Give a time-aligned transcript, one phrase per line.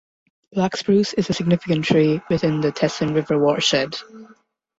[0.51, 3.99] Black Spruce is a significant tree within the Teslin River watershed.